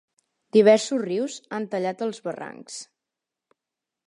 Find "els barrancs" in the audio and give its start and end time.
2.07-2.83